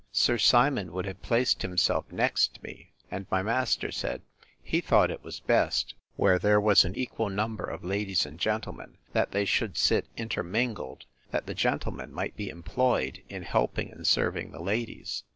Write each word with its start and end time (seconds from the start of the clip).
Sir 0.11 0.39
Simon 0.39 0.91
would 0.93 1.05
have 1.05 1.21
placed 1.21 1.61
himself 1.61 2.11
next 2.11 2.63
me: 2.63 2.91
And 3.11 3.27
my 3.29 3.43
master 3.43 3.91
said, 3.91 4.23
He 4.63 4.81
thought 4.81 5.11
it 5.11 5.23
was 5.23 5.41
best, 5.41 5.93
where 6.15 6.39
there 6.39 6.59
was 6.59 6.83
an 6.83 6.95
equal 6.95 7.29
number 7.29 7.63
of 7.65 7.83
ladies 7.83 8.25
and 8.25 8.39
gentlemen, 8.39 8.97
that 9.13 9.29
they 9.29 9.45
should 9.45 9.77
sit, 9.77 10.07
intermingled, 10.17 11.05
that 11.29 11.45
the 11.45 11.53
gentlemen 11.53 12.11
might 12.11 12.35
be 12.35 12.49
employed 12.49 13.21
in 13.29 13.43
helping 13.43 13.91
and 13.91 14.07
serving 14.07 14.49
the 14.51 14.63
ladies. 14.63 15.21